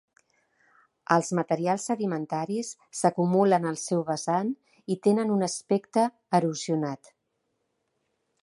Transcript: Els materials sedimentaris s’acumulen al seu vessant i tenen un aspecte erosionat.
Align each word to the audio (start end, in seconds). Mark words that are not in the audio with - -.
Els 1.15 1.27
materials 1.39 1.85
sedimentaris 1.89 2.71
s’acumulen 3.01 3.69
al 3.73 3.79
seu 3.83 4.03
vessant 4.09 4.49
i 4.95 4.99
tenen 5.09 5.37
un 5.37 5.49
aspecte 5.51 6.09
erosionat. 6.41 7.13